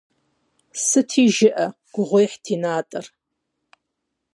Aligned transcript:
Сыти 0.85 1.25
жыӏэ: 1.35 1.67
гугъуехьт 1.93 2.43
и 2.53 2.57
натӏэр. 2.61 3.05